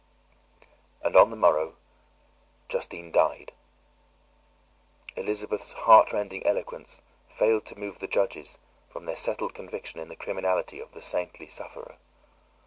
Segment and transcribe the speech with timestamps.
[1.03, 1.75] And on the morrow
[2.69, 3.51] Justine died.
[5.15, 8.57] Elizabeth's heart rending eloquence failed to move the judges
[8.89, 11.97] from their settled conviction in the criminality of the saintly sufferer.